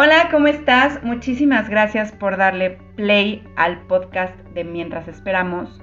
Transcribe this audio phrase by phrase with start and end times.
[0.00, 1.02] Hola, ¿cómo estás?
[1.02, 5.80] Muchísimas gracias por darle play al podcast de Mientras Esperamos.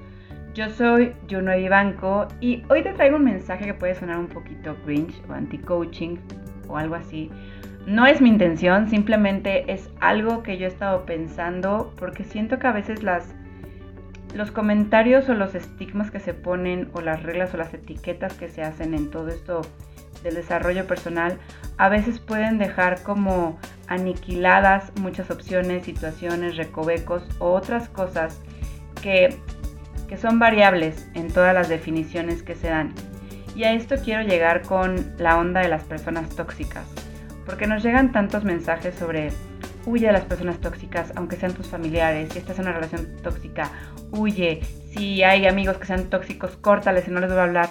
[0.54, 4.74] Yo soy Juno Vivanco y hoy te traigo un mensaje que puede sonar un poquito
[4.86, 6.16] cringe o anti-coaching
[6.66, 7.30] o algo así.
[7.84, 12.68] No es mi intención, simplemente es algo que yo he estado pensando porque siento que
[12.68, 13.34] a veces las
[14.34, 18.48] los comentarios o los estigmas que se ponen o las reglas o las etiquetas que
[18.48, 19.60] se hacen en todo esto
[20.22, 21.38] del desarrollo personal
[21.76, 23.58] a veces pueden dejar como
[23.88, 28.40] aniquiladas muchas opciones, situaciones, recovecos o otras cosas
[29.02, 29.36] que,
[30.08, 32.94] que son variables en todas las definiciones que se dan.
[33.54, 36.86] Y a esto quiero llegar con la onda de las personas tóxicas,
[37.46, 39.30] porque nos llegan tantos mensajes sobre
[39.86, 43.70] huye de las personas tóxicas, aunque sean tus familiares, si estás en una relación tóxica,
[44.10, 44.60] huye,
[44.92, 47.70] si hay amigos que sean tóxicos, córtales y no les voy a hablar.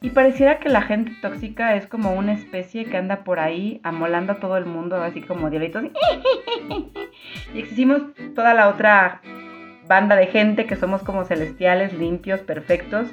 [0.00, 4.32] Y pareciera que la gente tóxica es como una especie que anda por ahí amolando
[4.32, 5.84] a todo el mundo, así como diablitos.
[7.54, 8.02] Y existimos
[8.34, 9.20] toda la otra
[9.86, 13.08] banda de gente que somos como celestiales, limpios, perfectos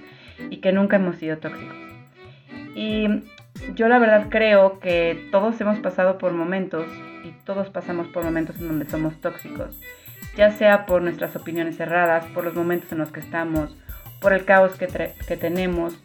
[0.49, 1.75] y que nunca hemos sido tóxicos.
[2.75, 3.23] Y
[3.73, 6.85] yo la verdad creo que todos hemos pasado por momentos
[7.23, 9.79] y todos pasamos por momentos en donde somos tóxicos,
[10.35, 13.75] ya sea por nuestras opiniones cerradas, por los momentos en los que estamos,
[14.19, 14.87] por el caos que,
[15.27, 15.97] que tenemos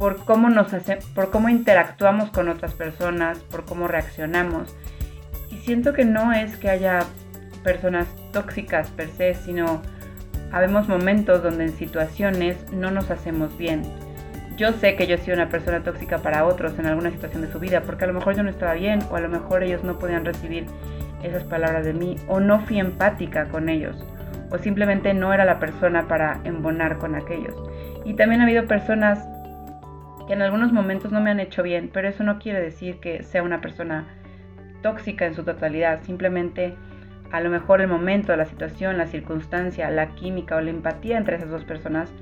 [0.00, 4.74] por cómo nos hace, por cómo interactuamos con otras personas, por cómo reaccionamos.
[5.50, 7.00] Y siento que no es que haya
[7.62, 9.82] personas tóxicas per se, sino
[10.52, 13.82] habemos momentos donde en situaciones no nos hacemos bien.
[14.56, 17.58] Yo sé que yo soy una persona tóxica para otros en alguna situación de su
[17.58, 19.98] vida, porque a lo mejor yo no estaba bien o a lo mejor ellos no
[19.98, 20.64] podían recibir
[21.22, 24.02] esas palabras de mí o no fui empática con ellos
[24.50, 27.54] o simplemente no era la persona para embonar con aquellos.
[28.06, 29.26] Y también ha habido personas
[30.30, 33.24] que en algunos momentos no me han hecho bien, pero eso no quiere decir que
[33.24, 34.06] sea una persona
[34.80, 36.76] tóxica en su totalidad, simplemente
[37.32, 41.34] a lo mejor el momento, la situación, la circunstancia, la química o la empatía entre
[41.34, 42.12] esas dos personas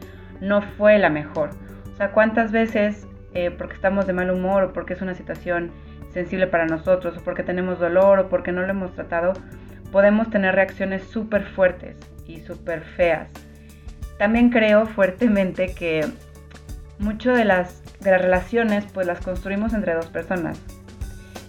[0.40, 1.50] no fue la mejor.
[1.92, 5.70] O sea, ¿cuántas veces eh, porque estamos de mal humor o porque es una situación
[6.14, 9.34] sensible para nosotros o porque tenemos dolor o porque no lo hemos tratado,
[9.92, 13.28] podemos tener reacciones súper fuertes y súper feas?
[14.16, 16.06] También creo fuertemente que
[16.98, 20.58] mucho de las de las relaciones pues las construimos entre dos personas.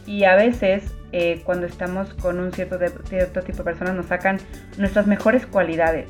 [0.05, 4.39] Y a veces eh, cuando estamos con un cierto, cierto tipo de personas nos sacan
[4.77, 6.09] nuestras mejores cualidades.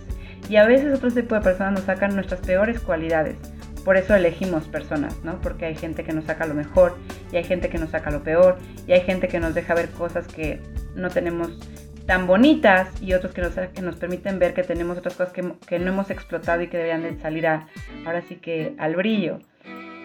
[0.49, 3.35] Y a veces otro tipo de personas nos sacan nuestras peores cualidades.
[3.83, 5.39] Por eso elegimos personas, ¿no?
[5.41, 6.97] Porque hay gente que nos saca lo mejor
[7.31, 8.57] y hay gente que nos saca lo peor
[8.87, 10.61] y hay gente que nos deja ver cosas que
[10.95, 11.57] no tenemos
[12.09, 15.47] tan bonitas y otros que nos, que nos permiten ver que tenemos otras cosas que,
[15.67, 17.67] que no hemos explotado y que deberían de salir a,
[18.03, 19.37] ahora sí que al brillo.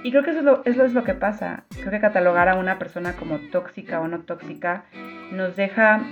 [0.03, 1.65] Y creo que eso es, lo, eso es lo que pasa.
[1.71, 4.85] Creo que catalogar a una persona como tóxica o no tóxica
[5.33, 6.03] nos deja,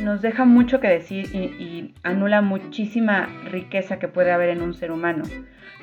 [0.00, 4.74] nos deja mucho que decir y, y anula muchísima riqueza que puede haber en un
[4.74, 5.22] ser humano.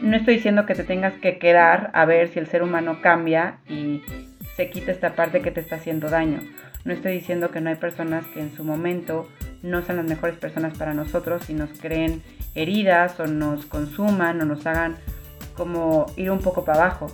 [0.01, 3.59] No estoy diciendo que te tengas que quedar a ver si el ser humano cambia
[3.69, 4.01] y
[4.57, 6.41] se quita esta parte que te está haciendo daño.
[6.87, 9.27] No estoy diciendo que no hay personas que en su momento
[9.61, 12.23] no sean las mejores personas para nosotros y nos creen
[12.55, 14.95] heridas o nos consuman o nos hagan
[15.57, 17.07] como ir un poco para abajo.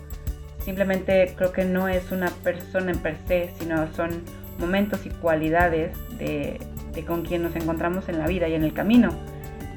[0.63, 4.21] Simplemente creo que no es una persona en per se, sino son
[4.59, 6.59] momentos y cualidades de,
[7.07, 9.09] con quien nos encontramos en la vida y en el camino.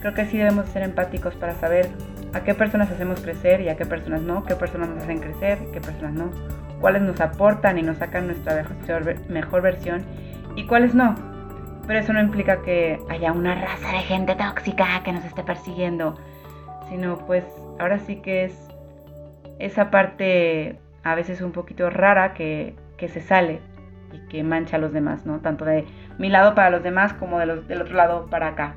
[0.01, 1.89] Creo que sí debemos ser empáticos para saber
[2.37, 5.59] a qué personas hacemos crecer y a qué personas no, qué personas nos hacen crecer,
[5.73, 6.31] qué personas no,
[6.81, 8.63] cuáles nos aportan y nos sacan nuestra
[9.29, 10.05] mejor, versión
[10.55, 11.15] y cuáles no.
[11.87, 16.19] Pero eso no implica que haya una raza de gente tóxica que nos esté persiguiendo,
[16.91, 17.45] sino pues
[17.79, 18.69] ahora sí que es
[19.59, 23.61] esa parte a veces un poquito rara que, se sale
[24.13, 25.41] y que mancha a los demás, ¿no?
[25.41, 25.87] Tanto de
[26.19, 28.75] mi lado para los demás como de los, del otro lado para acá.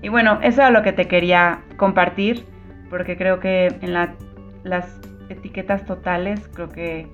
[0.00, 2.46] Y bueno, eso es lo que te quería compartir,
[2.90, 7.06] porque creo que en las etiquetas totales creo que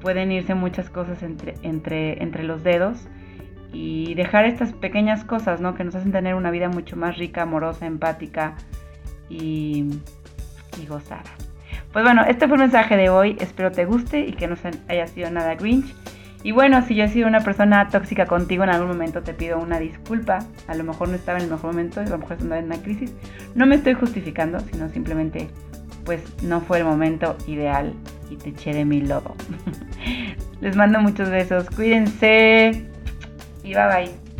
[0.00, 3.06] pueden irse muchas cosas entre, entre, entre los dedos
[3.72, 5.74] y dejar estas pequeñas cosas, ¿no?
[5.74, 8.54] Que nos hacen tener una vida mucho más rica, amorosa, empática
[9.30, 10.00] y
[10.80, 11.22] y gozada.
[11.92, 13.36] Pues bueno, este fue el mensaje de hoy.
[13.40, 14.56] Espero te guste y que no
[14.88, 15.94] haya sido nada grinch.
[16.44, 19.58] Y bueno, si yo he sido una persona tóxica contigo en algún momento, te pido
[19.58, 20.40] una disculpa.
[20.66, 22.82] A lo mejor no estaba en el mejor momento, a lo mejor estaba en una
[22.82, 23.14] crisis.
[23.54, 25.48] No me estoy justificando, sino simplemente,
[26.04, 27.92] pues no fue el momento ideal
[28.30, 29.36] y te eché de mi lobo.
[30.60, 32.86] Les mando muchos besos, cuídense
[33.62, 34.31] y bye bye.